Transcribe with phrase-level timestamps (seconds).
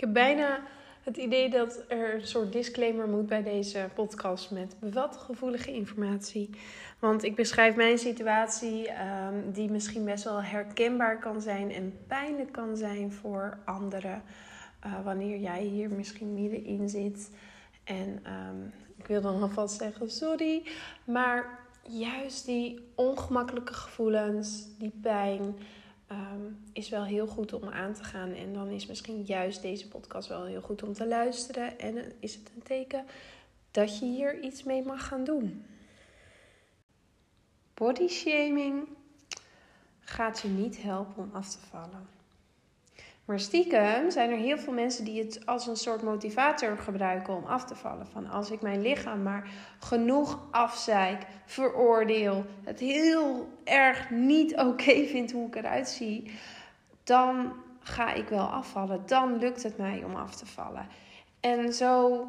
[0.00, 0.60] Ik heb bijna
[1.02, 6.50] het idee dat er een soort disclaimer moet bij deze podcast met bevat gevoelige informatie.
[6.98, 12.52] Want ik beschrijf mijn situatie um, die misschien best wel herkenbaar kan zijn en pijnlijk
[12.52, 14.22] kan zijn voor anderen.
[14.86, 17.30] Uh, wanneer jij hier misschien middenin zit.
[17.84, 20.62] En um, ik wil dan alvast zeggen sorry.
[21.04, 21.58] Maar
[21.88, 25.54] juist die ongemakkelijke gevoelens, die pijn
[26.12, 28.32] um, is wel heel goed om aan te gaan.
[28.32, 31.78] En dan is misschien juist deze podcast wel heel goed om te luisteren.
[31.78, 33.04] En is het een teken
[33.70, 35.64] dat je hier iets mee mag gaan doen.
[37.74, 38.88] Body shaming
[40.00, 42.19] gaat je niet helpen om af te vallen.
[43.30, 47.44] Maar stiekem zijn er heel veel mensen die het als een soort motivator gebruiken om
[47.44, 48.06] af te vallen.
[48.06, 55.32] Van als ik mijn lichaam maar genoeg afzeik, veroordeel, het heel erg niet oké vind
[55.32, 56.30] hoe ik eruit zie,
[57.04, 59.02] dan ga ik wel afvallen.
[59.06, 60.86] Dan lukt het mij om af te vallen.
[61.40, 62.26] En zo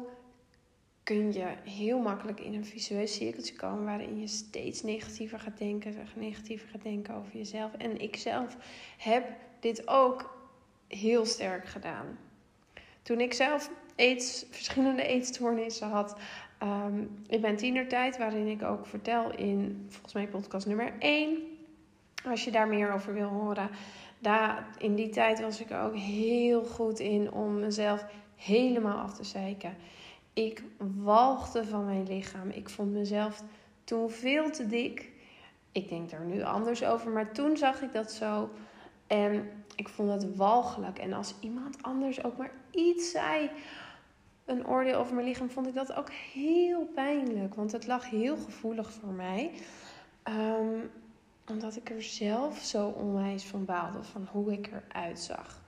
[1.02, 5.94] kun je heel makkelijk in een visueel cirkeltje komen waarin je steeds negatiever gaat denken,
[6.14, 7.72] negatiever gaat denken over jezelf.
[7.72, 8.56] En ik zelf
[8.98, 9.24] heb
[9.60, 10.40] dit ook
[10.98, 12.18] heel sterk gedaan.
[13.02, 13.70] Toen ik zelf
[14.50, 16.16] verschillende eetstoornissen had
[16.62, 21.38] um, in mijn tienertijd, waarin ik ook vertel in volgens mij podcast nummer 1,
[22.26, 23.70] als je daar meer over wil horen.
[24.18, 28.04] Daar, in die tijd was ik ook heel goed in om mezelf
[28.36, 29.76] helemaal af te zeiken.
[30.32, 30.62] Ik
[31.02, 32.50] walgde van mijn lichaam.
[32.50, 33.42] Ik vond mezelf
[33.84, 35.10] toen veel te dik.
[35.72, 38.50] Ik denk daar nu anders over, maar toen zag ik dat zo.
[39.06, 39.50] En
[39.82, 40.98] ik vond het walgelijk.
[40.98, 43.50] En als iemand anders ook maar iets zei,
[44.44, 47.54] een oordeel over mijn lichaam, vond ik dat ook heel pijnlijk.
[47.54, 49.52] Want het lag heel gevoelig voor mij.
[50.22, 50.78] Ehm,
[51.48, 55.60] omdat ik er zelf zo onwijs van baalde, van hoe ik eruit zag.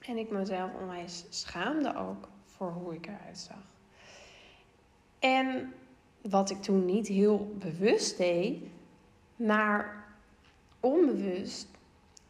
[0.00, 3.68] En ik mezelf onwijs schaamde ook voor hoe ik eruit zag.
[5.18, 5.72] En
[6.20, 8.62] wat ik toen niet heel bewust deed,
[9.36, 10.04] maar
[10.80, 11.68] onbewust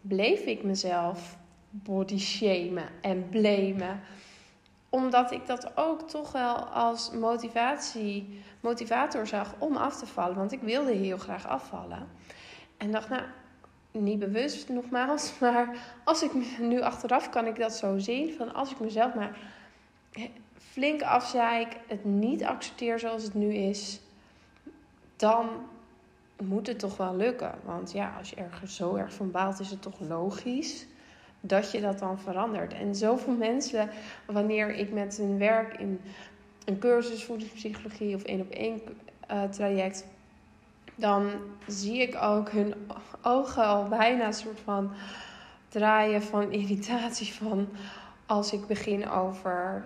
[0.01, 1.37] bleef ik mezelf
[1.71, 4.01] body shamen en blamen.
[4.89, 10.37] Omdat ik dat ook toch wel als motivatie, motivator zag om af te vallen.
[10.37, 12.09] Want ik wilde heel graag afvallen.
[12.77, 13.23] En dacht, nou,
[13.91, 18.33] niet bewust nogmaals, maar als ik nu achteraf kan ik dat zo zien.
[18.33, 19.39] Van als ik mezelf maar
[20.57, 24.01] flink afzeik, het niet accepteer zoals het nu is,
[25.17, 25.49] dan
[26.41, 27.55] moet het toch wel lukken.
[27.65, 30.87] Want ja, als je ergens zo erg van baalt, is het toch logisch
[31.41, 32.73] dat je dat dan verandert.
[32.73, 33.91] En zoveel mensen,
[34.27, 36.01] wanneer ik met hun werk in
[36.65, 38.81] een cursus voedingspsychologie of één op één
[39.31, 40.07] uh, traject,
[40.95, 41.31] dan
[41.67, 42.75] zie ik ook hun
[43.23, 44.93] ogen al bijna een soort van
[45.69, 47.69] draaien van irritatie van
[48.27, 49.85] als ik begin over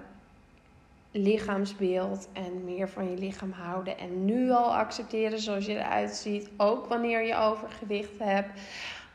[1.16, 3.98] lichaamsbeeld en meer van je lichaam houden.
[3.98, 6.50] En nu al accepteren zoals je eruit ziet.
[6.56, 8.60] Ook wanneer je overgewicht hebt.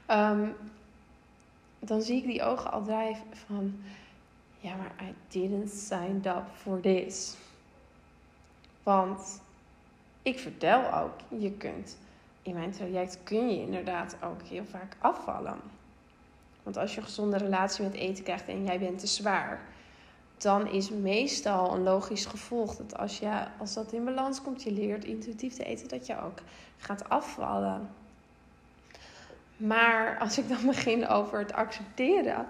[0.06, 0.48] Ehm,
[1.80, 3.82] dan zie ik die ogen al drijven van...
[4.60, 7.38] Ja, maar I didn't sign up for this.
[8.84, 9.42] Want
[10.22, 11.98] ik vertel ook, je kunt...
[12.42, 15.60] In mijn traject kun je inderdaad ook heel vaak afvallen.
[16.64, 19.62] Want als je een gezonde relatie met eten krijgt en jij bent te zwaar
[20.41, 24.72] dan is meestal een logisch gevolg dat als, je, als dat in balans komt, je
[24.72, 26.39] leert intuïtief te eten, dat je ook
[26.77, 27.89] gaat afvallen.
[29.57, 32.45] Maar als ik dan begin over het accepteren,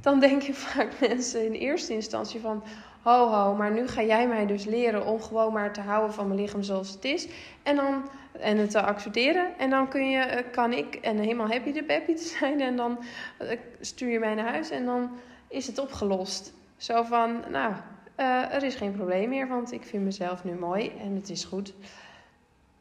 [0.00, 2.62] dan denken vaak mensen in eerste instantie van,
[3.02, 6.28] ho ho, maar nu ga jij mij dus leren om gewoon maar te houden van
[6.28, 7.28] mijn lichaam zoals het is.
[7.62, 9.58] En dan en het te accepteren.
[9.58, 12.60] En dan kun je, eh, kan ik en helemaal happy de peppy te zijn.
[12.60, 12.98] En dan
[13.38, 15.10] eh, stuur je mij naar huis en dan
[15.48, 16.52] is het opgelost.
[16.80, 17.74] Zo van, nou,
[18.16, 21.44] uh, er is geen probleem meer, want ik vind mezelf nu mooi en het is
[21.44, 21.74] goed.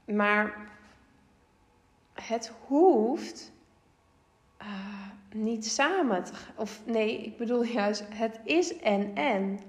[0.05, 0.69] Maar
[2.13, 3.51] het hoeft
[4.61, 4.67] uh,
[5.33, 6.53] niet samen te gaan.
[6.55, 9.59] Of nee, ik bedoel juist, het is en en.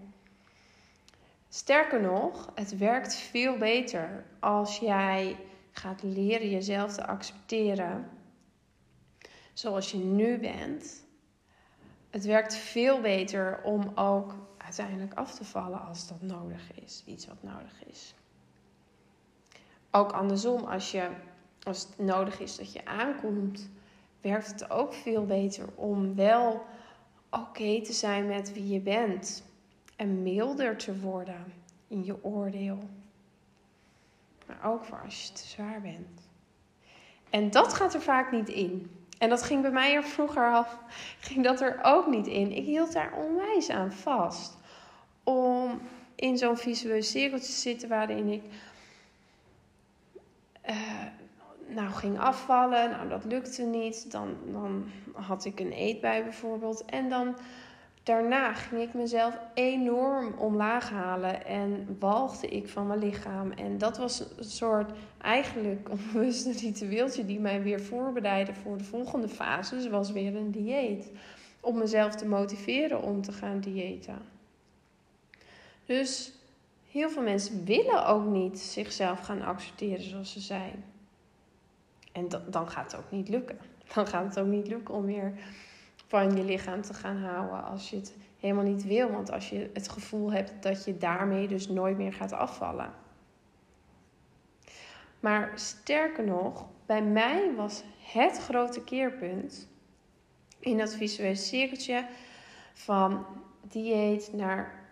[1.49, 5.37] Sterker nog, het werkt veel beter als jij
[5.73, 8.11] gaat leren jezelf te accepteren
[9.53, 11.09] zoals je nu bent
[12.11, 17.03] het werkt veel beter om ook uiteindelijk af te vallen als dat nodig is.
[17.07, 18.15] Iets wat nodig is.
[19.91, 21.09] Ook andersom, als, je,
[21.63, 23.71] als het nodig is dat je aankomt,
[24.21, 26.65] werkt het ook veel beter om wel
[27.31, 29.45] oké te zijn met wie je bent.
[29.97, 31.53] En milder te worden
[31.89, 32.79] in je oordeel.
[34.47, 36.29] Maar ook voor als je te zwaar bent.
[37.31, 39.00] En dat gaat er vaak niet in.
[39.21, 40.67] En dat ging bij mij er vroeger al,
[41.21, 42.53] ging dat er ook niet in.
[42.53, 44.57] Ik hield daar onwijs aan vast.
[45.25, 45.81] Om
[46.15, 48.43] in zo'n visueel cirkeltje te zitten waarin ik
[50.69, 50.77] uh,
[51.67, 52.91] nou ging afvallen.
[52.91, 54.11] Nou, dat lukte niet.
[54.11, 56.85] Dan, dan had ik een eetbui bijvoorbeeld.
[56.85, 57.37] En dan
[58.03, 63.53] daarna ging ik mezelf enorm omlaag halen en walgde ik van mijn lichaam.
[63.53, 69.29] En dat was een soort eigenlijk onbewuste ritueeltje die mij weer voorbereidde voor de volgende
[69.29, 69.75] fase.
[69.75, 71.11] Dus was weer een dieet.
[71.61, 74.19] Om mezelf te motiveren om te gaan diëten.
[75.85, 76.33] Dus
[76.91, 80.85] heel veel mensen willen ook niet zichzelf gaan accepteren zoals ze zijn.
[82.13, 83.59] En dan gaat het ook niet lukken.
[83.95, 85.33] Dan gaat het ook niet lukken om weer
[86.11, 89.11] van je lichaam te gaan houden als je het helemaal niet wil.
[89.11, 92.93] Want als je het gevoel hebt dat je daarmee dus nooit meer gaat afvallen.
[95.21, 99.69] Maar sterker nog, bij mij was het grote keerpunt
[100.59, 102.07] in dat visuele cirkeltje
[102.73, 103.27] van
[103.63, 104.89] dieet naar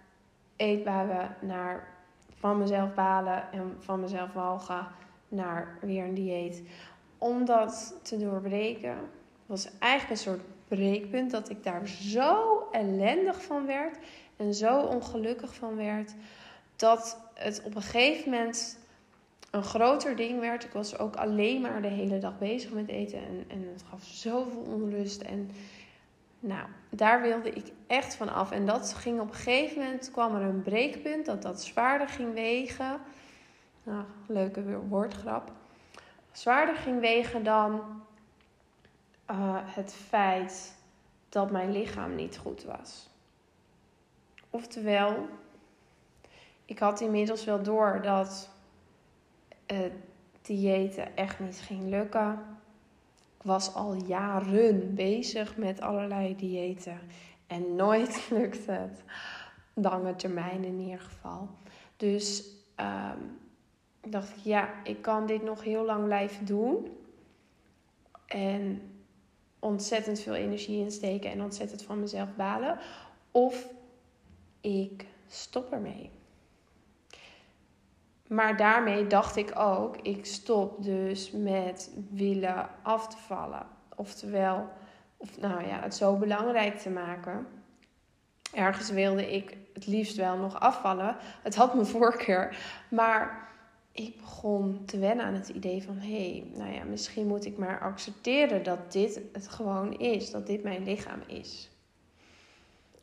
[0.57, 1.97] eetbuien, naar
[2.35, 4.87] van mezelf balen en van mezelf walgen
[5.29, 6.63] naar weer een dieet.
[7.19, 8.99] Om dat te doorbreken
[9.47, 13.99] was eigenlijk een soort breekpunt dat ik daar zo ellendig van werd
[14.37, 16.15] en zo ongelukkig van werd
[16.77, 18.79] dat het op een gegeven moment
[19.51, 20.65] een groter ding werd.
[20.65, 24.05] Ik was ook alleen maar de hele dag bezig met eten en, en het gaf
[24.05, 25.51] zoveel onrust en
[26.41, 28.51] nou, daar wilde ik echt van af.
[28.51, 32.35] En dat ging op een gegeven moment, kwam er een breekpunt dat dat zwaarder ging
[32.35, 33.01] wegen.
[33.83, 35.53] Nou, leuke woordgrap.
[36.33, 37.81] Zwaarder ging wegen dan
[39.31, 40.75] uh, het feit
[41.29, 43.09] dat mijn lichaam niet goed was.
[44.51, 45.27] Oftewel,
[46.65, 48.51] ik had inmiddels wel door dat
[49.67, 49.93] het
[50.43, 52.33] diëten echt niet ging lukken.
[53.37, 57.01] Ik was al jaren bezig met allerlei diëten
[57.47, 59.03] en nooit lukte het.
[59.75, 61.49] Lange termijn in ieder geval.
[61.97, 62.45] Dus
[62.77, 63.39] um,
[64.11, 66.97] dacht ik, ja, ik kan dit nog heel lang blijven doen.
[68.27, 68.83] En
[69.59, 72.79] ontzettend veel energie insteken en ontzettend van mezelf balen.
[73.31, 73.69] Of
[74.61, 76.11] ik stop ermee.
[78.27, 83.67] Maar daarmee dacht ik ook, ik stop dus met willen af te vallen.
[83.97, 84.69] Oftewel,
[85.17, 87.47] of nou ja, het zo belangrijk te maken.
[88.53, 91.17] Ergens wilde ik het liefst wel nog afvallen.
[91.43, 92.57] Het had mijn voorkeur.
[92.91, 93.48] Maar
[93.99, 97.59] ik begon te wennen aan het idee van: hé, hey, nou ja, misschien moet ik
[97.59, 101.71] maar accepteren dat dit het gewoon is, dat dit mijn lichaam is.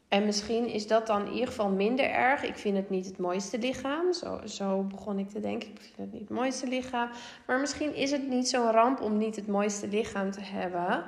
[0.07, 2.43] En misschien is dat dan in ieder geval minder erg.
[2.43, 4.13] Ik vind het niet het mooiste lichaam.
[4.13, 5.69] Zo, zo begon ik te denken.
[5.69, 7.09] Ik vind het niet het mooiste lichaam.
[7.47, 11.03] Maar misschien is het niet zo'n ramp om niet het mooiste lichaam te hebben.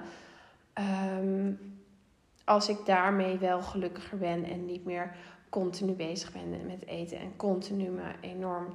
[1.19, 1.59] Um,
[2.43, 5.15] als ik daarmee wel gelukkiger ben en niet meer
[5.49, 8.73] continu bezig ben met eten en continu me enorm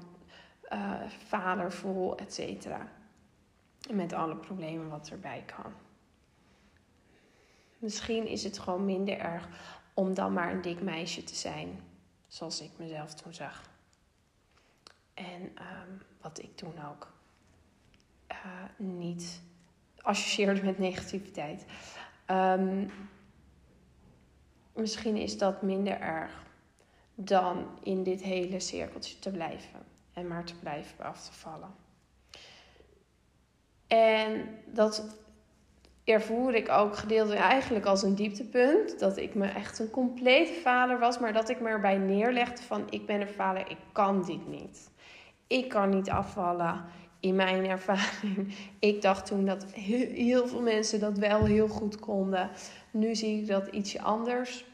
[0.73, 2.89] uh, vader voel, et cetera.
[3.91, 5.73] Met alle problemen wat erbij kan.
[7.79, 9.49] Misschien is het gewoon minder erg
[9.95, 11.81] om dan maar een dik meisje te zijn,
[12.27, 13.71] zoals ik mezelf toen zag.
[15.15, 17.13] En um, wat ik toen ook
[18.29, 18.39] uh,
[18.77, 19.41] niet
[20.01, 21.67] associeerde met negativiteit.
[22.27, 22.91] Um,
[24.73, 26.43] misschien is dat minder erg
[27.15, 31.75] dan in dit hele cirkeltje te blijven en maar te blijven af te vallen.
[33.87, 35.21] En dat
[36.05, 38.99] ervoer ik ook gedeeltelijk eigenlijk als een dieptepunt.
[38.99, 42.91] Dat ik me echt een complete vader was, maar dat ik me erbij neerlegde van
[42.91, 44.91] ik ben een vader, ik kan dit niet.
[45.47, 46.85] Ik kan niet afvallen
[47.21, 48.55] in mijn ervaring.
[48.79, 52.51] Ik dacht toen dat heel veel mensen dat wel heel goed konden.
[52.91, 54.65] Nu zie ik dat ietsje anders.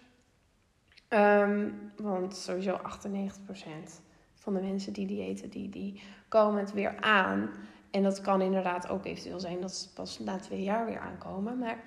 [1.09, 2.81] Um, want sowieso
[3.99, 4.08] 98%
[4.39, 7.51] van de mensen die diëten, die, die komen het weer aan.
[7.91, 11.59] En dat kan inderdaad ook eventueel zijn dat ze pas na twee jaar weer aankomen.
[11.59, 11.83] Maar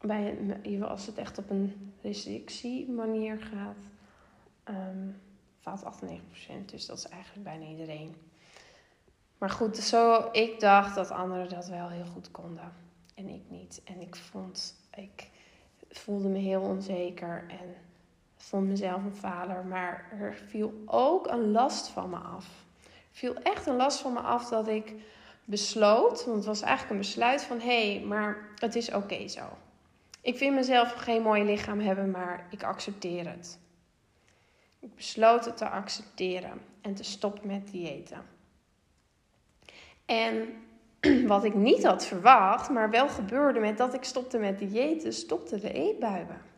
[0.00, 0.36] bij,
[0.80, 3.84] als het echt op een restrictie manier gaat,
[4.68, 5.20] um,
[5.58, 6.64] faalt 98%.
[6.64, 8.14] Dus dat is eigenlijk bijna iedereen.
[9.38, 12.72] Maar goed, zo, ik dacht dat anderen dat wel heel goed konden.
[13.14, 13.80] En ik niet.
[13.84, 15.28] En ik vond, ik
[15.90, 17.74] voelde me heel onzeker en
[18.42, 19.64] vond mezelf een vader.
[19.64, 22.46] Maar er viel ook een last van me af.
[22.84, 24.94] Er viel echt een last van me af dat ik
[25.44, 29.42] besloot, want het was eigenlijk een besluit van hé, hey, maar het is oké zo.
[30.20, 33.58] Ik vind mezelf geen mooi lichaam hebben, maar ik accepteer het.
[34.80, 38.22] Ik besloot het te accepteren en te stoppen met diëten.
[40.06, 40.48] En
[41.26, 45.58] wat ik niet had verwacht, maar wel gebeurde met dat ik stopte met diëten, stopte
[45.58, 46.51] de eetbuien.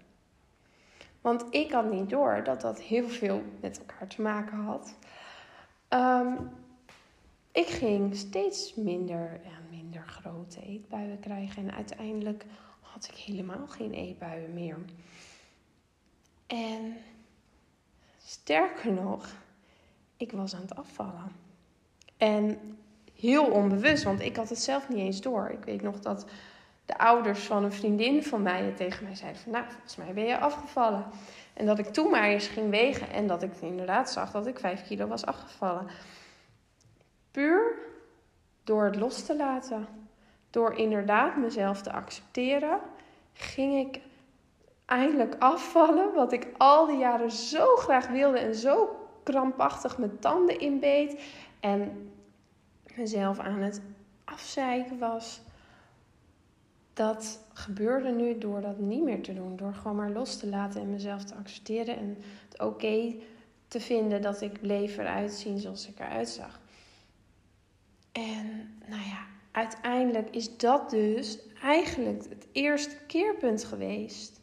[1.24, 4.94] Want ik had niet door dat dat heel veel met elkaar te maken had.
[5.88, 6.32] Ehm,
[7.52, 11.68] ik ging steeds minder en minder grote eetbuien krijgen.
[11.68, 12.44] En uiteindelijk
[12.80, 14.78] had ik helemaal geen eetbuien meer.
[16.46, 16.96] En
[18.24, 19.26] sterker nog,
[20.16, 21.32] ik was aan het afvallen.
[22.16, 22.58] En
[23.14, 25.48] heel onbewust, want ik had het zelf niet eens door.
[25.48, 26.26] Ik weet nog dat
[26.86, 30.38] de ouders van een vriendin van mij tegen mij zeiden nou, volgens mij ben je
[30.38, 31.06] afgevallen.
[31.54, 34.58] En dat ik toen maar eens ging wegen en dat ik inderdaad zag dat ik
[34.58, 35.86] 5 kilo was afgevallen.
[37.30, 37.74] Puur
[38.64, 39.86] door het los te laten.
[40.50, 42.78] Door inderdaad mezelf te accepteren,
[43.32, 44.00] ging ik
[44.84, 46.14] eindelijk afvallen.
[46.14, 51.22] Wat ik al die jaren zo graag wilde en zo krampachtig mijn tanden inbeet.
[51.60, 52.12] En
[52.96, 53.82] mezelf aan het
[54.24, 55.40] afzeiken was.
[56.94, 59.56] Dat gebeurde nu door dat niet meer te doen.
[59.56, 61.96] Door gewoon maar los te laten en mezelf te accepteren.
[61.96, 62.16] En
[62.48, 63.14] het oké
[63.68, 66.60] te vinden dat ik bleef eruit zien zoals ik eruit zag.
[68.12, 74.40] En nou ja, uiteindelijk is dat dus eigenlijk het eerste keerpunt geweest.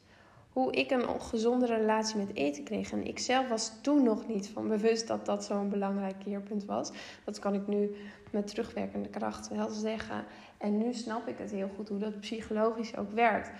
[0.50, 2.91] Hoe ik een ongezonde relatie met eten kreeg.
[2.91, 6.91] En ik zelf was toen nog niet van bewust dat dat zo'n belangrijk keerpunt was.
[7.25, 7.96] Dat kan ik nu
[8.31, 10.25] met terugwerkende kracht wel zeggen.
[10.62, 13.51] En nu snap ik het heel goed hoe dat psychologisch ook werkt.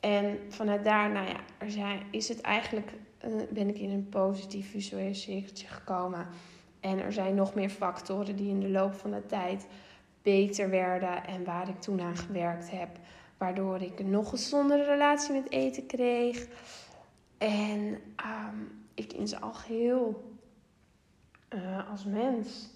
[0.00, 2.92] En vanuit daar, nou ja, er zijn, is het eigenlijk,
[3.24, 6.26] uh, ben ik in een positief visueel cirkeltje gekomen.
[6.80, 9.66] En er zijn nog meer factoren die in de loop van de tijd
[10.22, 12.88] beter werden en waar ik toen aan gewerkt heb.
[13.36, 16.46] Waardoor ik een nog gezondere relatie met eten kreeg.
[17.38, 20.32] En um, ik in zijn algeheel
[21.54, 22.70] uh, als mens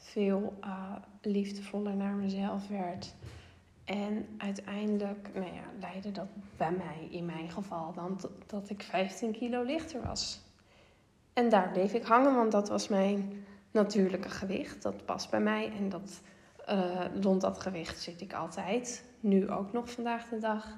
[0.00, 3.14] veel uh, liefdevoller naar mezelf werd.
[3.84, 9.32] En uiteindelijk nou ja, leidde dat bij mij, in mijn geval, dan dat ik 15
[9.32, 10.40] kilo lichter was.
[11.32, 14.82] En daar bleef ik hangen, want dat was mijn natuurlijke gewicht.
[14.82, 16.20] Dat past bij mij en dat,
[16.68, 19.04] uh, rond dat gewicht zit ik altijd.
[19.20, 20.76] Nu ook nog vandaag de dag.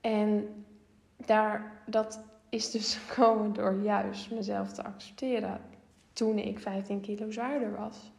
[0.00, 0.64] En
[1.16, 5.60] daar, dat is dus gekomen door juist mezelf te accepteren
[6.12, 8.10] toen ik 15 kilo zwaarder was.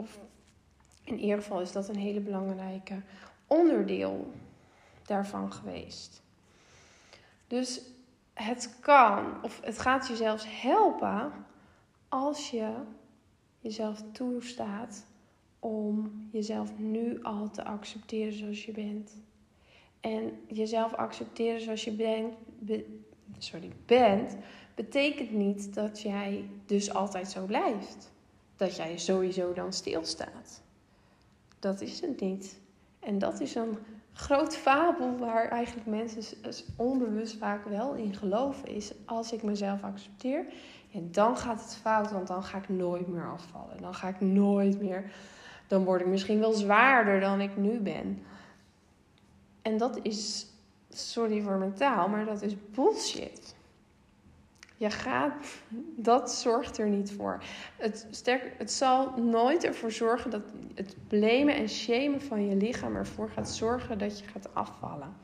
[0.00, 0.18] Of
[1.04, 3.02] in ieder geval is dat een hele belangrijke
[3.46, 4.32] onderdeel
[5.06, 6.22] daarvan geweest.
[7.46, 7.80] Dus
[8.34, 11.32] het kan, of het gaat je zelfs helpen
[12.08, 12.72] als je
[13.58, 15.06] jezelf toestaat
[15.58, 19.16] om jezelf nu al te accepteren zoals je bent.
[20.00, 22.34] En jezelf accepteren zoals je bent,
[23.38, 24.36] sorry, bent,
[24.74, 28.12] betekent niet dat jij dus altijd zo blijft.
[28.60, 30.60] Dat jij sowieso dan stilstaat.
[31.58, 32.58] Dat is het niet.
[32.98, 33.78] En dat is een
[34.12, 36.22] groot fabel waar eigenlijk mensen
[36.76, 38.68] onbewust vaak wel in geloven.
[38.68, 40.44] Is als ik mezelf accepteer,
[40.92, 43.76] en dan gaat het fout, want dan ga ik nooit meer afvallen.
[43.80, 45.12] Dan ga ik nooit meer.
[45.66, 48.22] Dan word ik misschien wel zwaarder dan ik nu ben.
[49.62, 50.46] En dat is,
[50.88, 53.54] sorry voor mijn taal, maar dat is bullshit.
[54.80, 55.32] Je gaat,
[55.96, 57.42] dat zorgt er niet voor.
[57.76, 60.42] Het, sterk, het zal nooit ervoor zorgen dat
[60.74, 65.16] het blamen en shamen van je lichaam ervoor gaat zorgen dat je gaat afvallen.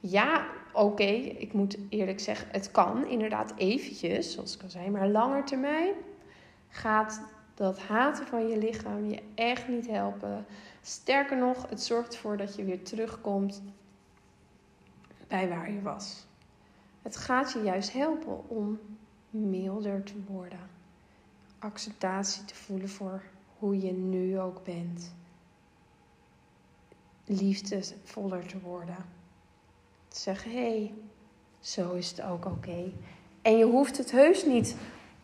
[0.00, 5.08] Ja, oké, ik moet eerlijk zeggen, het kan inderdaad eventjes, zoals ik al zei, maar
[5.08, 5.94] langer termijn
[6.68, 7.22] gaat
[7.54, 10.46] dat haten van je lichaam je echt niet helpen.
[10.82, 13.62] Sterker nog, het zorgt ervoor dat je weer terugkomt
[15.28, 16.28] bij waar je was.
[17.02, 18.78] Het gaat je juist helpen om
[19.30, 20.70] milder te worden.
[21.58, 23.22] Acceptatie te voelen voor
[23.58, 25.14] hoe je nu ook bent.
[27.24, 28.96] Liefdevoller te worden.
[30.08, 30.94] Te zeggen, hé, hey,
[31.60, 32.92] zo is het ook oké.
[33.42, 34.76] En je hoeft het heus niet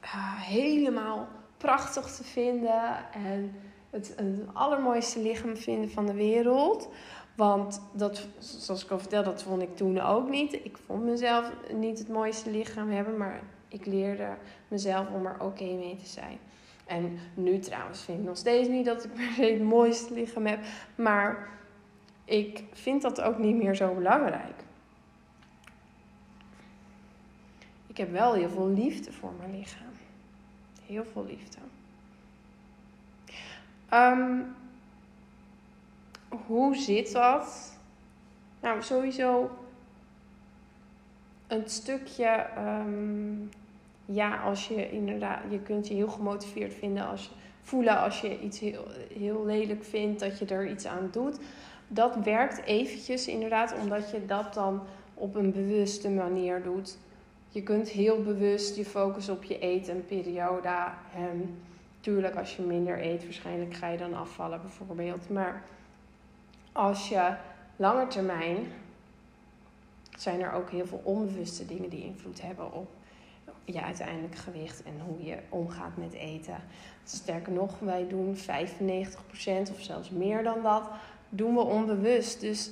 [0.02, 3.54] uh, helemaal prachtig te vinden en
[3.90, 6.88] het een allermooiste lichaam vinden van de wereld.
[7.36, 10.52] Want dat, zoals ik al vertelde, dat vond ik toen ook niet.
[10.52, 14.28] Ik vond mezelf niet het mooiste lichaam hebben, maar ik leerde
[14.68, 16.38] mezelf om er oké mee te zijn.
[16.86, 20.64] En nu trouwens vind ik nog steeds niet dat ik het mooiste lichaam heb,
[20.94, 21.48] maar
[22.24, 24.64] ik vind dat ook niet meer zo belangrijk.
[27.86, 29.92] Ik heb wel heel veel liefde voor mijn lichaam.
[30.86, 31.58] Heel veel liefde.
[33.92, 34.54] Um,
[36.46, 37.78] hoe zit dat?
[38.60, 39.50] Nou, sowieso
[41.46, 42.46] een stukje.
[42.58, 43.50] Um,
[44.06, 45.38] ja, als je inderdaad.
[45.48, 47.30] Je kunt je heel gemotiveerd vinden als je
[47.66, 48.86] voelen als je iets heel,
[49.18, 51.38] heel lelijk vindt, dat je er iets aan doet.
[51.88, 54.80] Dat werkt eventjes inderdaad, omdat je dat dan
[55.14, 56.98] op een bewuste manier doet.
[57.48, 60.74] Je kunt heel bewust je focus op je eten periode.
[61.14, 61.58] En
[62.00, 65.30] tuurlijk, als je minder eet, waarschijnlijk ga je dan afvallen bijvoorbeeld.
[65.30, 65.62] Maar
[66.76, 67.34] als je
[67.76, 68.66] langer termijn
[70.18, 72.88] zijn er ook heel veel onbewuste dingen die invloed hebben op
[73.64, 76.56] je uiteindelijk gewicht en hoe je omgaat met eten.
[77.04, 78.40] Sterker nog, wij doen 95%
[79.72, 80.82] of zelfs meer dan dat,
[81.28, 82.40] doen we onbewust.
[82.40, 82.70] Dus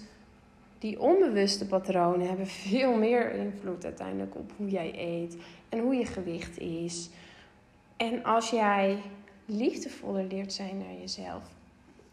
[0.78, 5.36] die onbewuste patronen hebben veel meer invloed uiteindelijk op hoe jij eet
[5.68, 7.10] en hoe je gewicht is.
[7.96, 8.98] En als jij
[9.44, 11.42] liefdevoller leert zijn naar jezelf,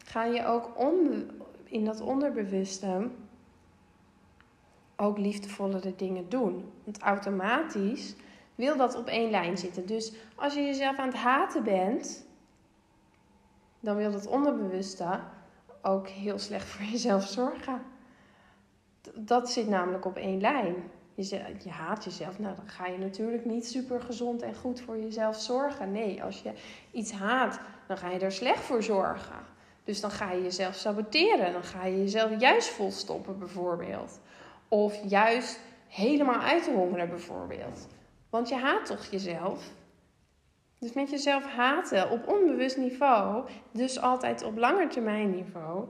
[0.06, 0.72] ga je ook
[1.72, 3.10] in dat onderbewuste
[4.96, 6.72] ook liefdevollere dingen doen.
[6.84, 8.16] Want automatisch
[8.56, 9.86] wil dat op één lijn zitten.
[9.86, 12.25] Dus als je jezelf aan het haten bent,
[13.80, 15.20] dan wil dat onderbewuste
[15.82, 17.82] ook heel slecht voor jezelf zorgen.
[19.16, 20.75] Dat zit namelijk op één lijn.
[21.13, 24.98] Je, je haat jezelf, nou dan ga je natuurlijk niet super gezond en goed voor
[24.98, 25.92] jezelf zorgen.
[25.92, 26.54] Nee, als je
[26.92, 29.50] iets haat, dan ga je er slecht voor zorgen.
[29.84, 31.54] Dus dan ga je jezelf saboteren.
[31.54, 34.20] Dan ga je jezelf juist volstoppen, bijvoorbeeld.
[34.68, 37.88] Of juist helemaal uithongeren, bijvoorbeeld.
[38.30, 39.70] Want je haat toch jezelf?
[40.80, 45.88] Dus met jezelf haten op onbewust niveau, dus altijd op langetermijn niveau,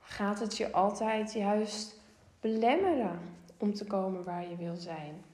[0.00, 2.00] gaat het je altijd juist
[2.40, 3.20] belemmeren
[3.58, 5.24] om te komen waar je wil zijn.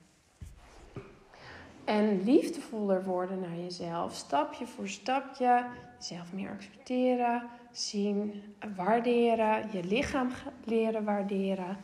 [1.85, 5.66] En liefdevoller worden naar jezelf, stapje voor stapje,
[5.99, 8.43] jezelf meer accepteren, zien,
[8.76, 10.31] waarderen, je lichaam
[10.64, 11.76] leren waarderen,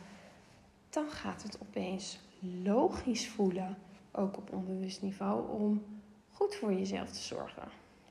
[0.89, 2.19] dan gaat het opeens
[2.63, 3.77] logisch voelen,
[4.11, 5.83] ook op onbewust niveau, om
[6.29, 7.67] goed voor jezelf te zorgen.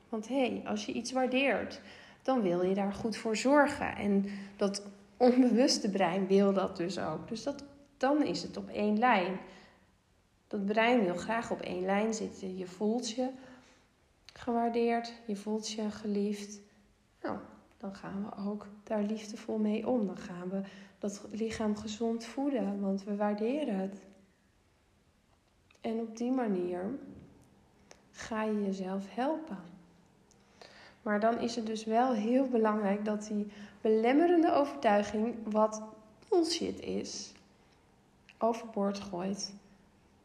[0.09, 1.81] Want hé, hey, als je iets waardeert,
[2.23, 3.97] dan wil je daar goed voor zorgen.
[3.97, 7.29] En dat onbewuste brein wil dat dus ook.
[7.29, 7.65] Dus dat,
[7.97, 9.39] dan is het op één lijn.
[10.49, 12.57] Dat brein wil graag op één lijn zitten.
[12.57, 13.29] Je voelt je
[14.33, 16.61] gewaardeerd, je voelt je geliefd.
[17.23, 17.39] Nou,
[17.81, 20.07] dan gaan we ook daar liefdevol mee om.
[20.07, 20.61] Dan gaan we
[20.99, 24.03] dat lichaam gezond voeden, want we waarderen het.
[25.81, 26.99] En op die manier
[28.11, 29.59] ga je jezelf helpen.
[31.03, 33.47] Maar dan is het dus wel heel belangrijk dat die
[33.81, 35.83] belemmerende overtuiging, wat
[36.29, 37.33] bullshit is,
[38.39, 39.55] overboord gooit.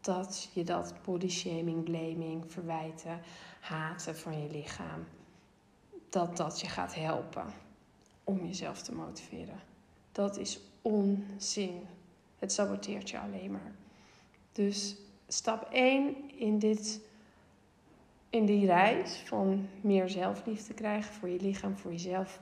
[0.02, 3.20] Dat je dat body shaming, blaming, verwijten,
[3.60, 5.06] haten van je lichaam,
[6.16, 7.46] dat dat je gaat helpen
[8.24, 9.60] om jezelf te motiveren.
[10.12, 11.82] Dat is onzin.
[12.40, 13.76] Het saboteert je alleen maar.
[14.52, 14.96] Dus
[15.28, 17.02] stap 1 in, dit,
[18.30, 22.40] in die reis van meer zelfliefde krijgen voor je lichaam, voor jezelf,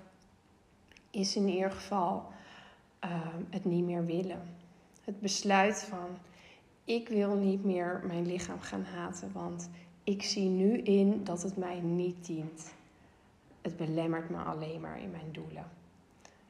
[1.12, 2.26] is in ieder geval
[3.00, 4.56] ehm, het niet meer willen.
[5.04, 6.18] Het besluit van
[6.84, 9.70] ik wil niet meer mijn lichaam gaan haten, want
[10.04, 12.74] ik zie nu in dat het mij niet dient.
[13.63, 15.65] Het belemmert me alleen maar in mijn doelen.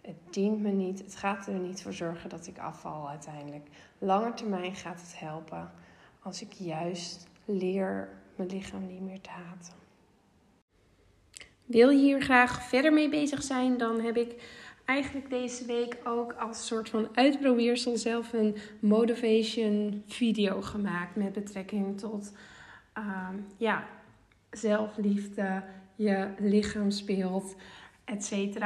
[0.01, 0.99] Het dient me niet.
[0.99, 3.67] Het gaat er niet voor zorgen dat ik afval uiteindelijk.
[3.97, 5.71] Lange termijn gaat het helpen
[6.21, 9.73] als ik juist leer mijn lichaam niet meer te haten.
[11.65, 14.43] Wil je hier graag verder mee bezig zijn, dan heb ik
[14.85, 21.99] eigenlijk deze week ook als soort van uitprobeersel zelf een motivation video gemaakt met betrekking
[21.99, 22.31] tot
[22.97, 23.87] uh, ja,
[24.51, 25.63] zelfliefde,
[25.95, 27.55] je lichaamsbeeld,
[28.05, 28.57] etc.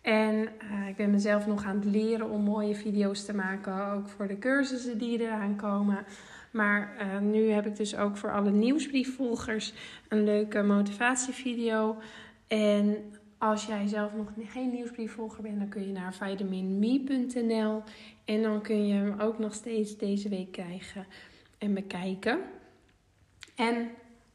[0.00, 4.08] En uh, ik ben mezelf nog aan het leren om mooie video's te maken, ook
[4.08, 6.04] voor de cursussen die eraan komen.
[6.50, 9.72] Maar uh, nu heb ik dus ook voor alle nieuwsbriefvolgers
[10.08, 11.96] een leuke motivatievideo.
[12.46, 12.96] En
[13.38, 17.82] als jij zelf nog geen nieuwsbriefvolger bent, dan kun je naar vitaminme.nl
[18.24, 21.06] en dan kun je hem ook nog steeds deze week krijgen
[21.58, 22.38] en bekijken.
[23.54, 23.88] En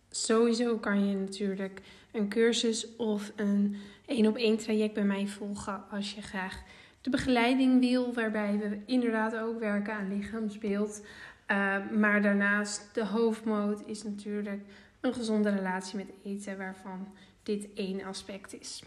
[0.10, 5.84] sowieso kan je natuurlijk een cursus of een één op één traject bij mij volgen
[5.90, 6.64] als je graag
[7.02, 11.06] de begeleiding wil, waarbij we inderdaad ook werken aan lichaamsbeeld.
[11.48, 14.62] Uh, maar daarnaast, de hoofdmoot is natuurlijk
[15.00, 17.08] een gezonde relatie met eten, waarvan
[17.44, 18.84] dit één aspect is.